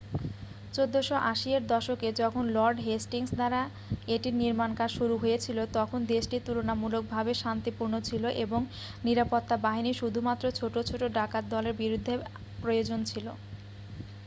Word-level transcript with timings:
1480 0.73 1.49
এর 1.51 1.63
দশকে 1.67 2.07
যখন 2.21 2.43
লর্ড 2.53 2.77
হেস্টিংস 2.81 3.31
দ্বারা 3.31 3.61
এটির 4.07 4.35
নির্মাণকাজ 4.35 4.89
শুরু 4.91 5.15
হয়েছিল 5.17 5.57
তখন 5.73 5.99
দেশটি 6.07 6.37
তুলনামূলকভাবে 6.45 7.31
শান্তিপূর্ণ 7.35 7.93
ছিল 8.01 8.23
এবং 8.45 8.61
নিরাপত্তা 9.03 9.55
বাহিনী 9.65 9.91
শুধুমাত্র 9.93 10.45
ছোট 10.59 10.75
ছোট 10.89 11.01
ডাকাতদলের 11.17 11.75
বিরুদ্ধে 11.81 12.13
প্রয়োজন 12.61 12.99
ছিল 13.05 13.25